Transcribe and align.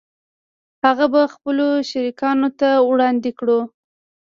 هغه 0.85 1.05
به 1.13 1.21
خپلو 1.33 1.67
شریکانو 1.91 2.49
ته 2.59 2.69
وړاندې 2.89 3.31
کړو 3.39 3.59